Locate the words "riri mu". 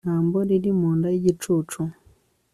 0.47-0.89